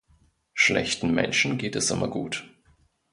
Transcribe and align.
Schlechten 0.55 1.11
Menschen 1.13 1.59
geht 1.59 1.75
es 1.75 1.91
immer 1.91 2.07
gut. 2.07 2.43